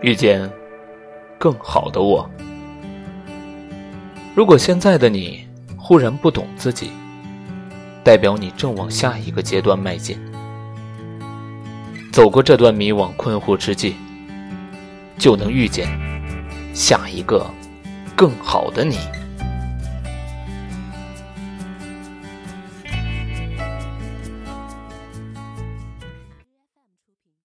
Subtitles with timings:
[0.00, 0.50] 遇见
[1.38, 2.28] 更好的我。
[4.34, 5.46] 如果现在的你
[5.76, 6.92] 忽然不懂自己
[8.04, 10.18] 代表你正往下一个阶段迈进。
[12.12, 13.94] 走过这段迷惘困惑之际
[15.18, 15.88] 就能遇见
[16.72, 17.46] 下一个
[18.16, 18.98] 更好的你。